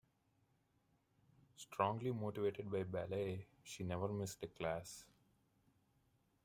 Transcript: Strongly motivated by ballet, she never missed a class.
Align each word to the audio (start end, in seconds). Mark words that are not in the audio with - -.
Strongly 1.57 2.11
motivated 2.11 2.71
by 2.71 2.81
ballet, 2.81 3.45
she 3.63 3.83
never 3.83 4.07
missed 4.07 4.39
a 4.41 4.47
class. 4.47 5.05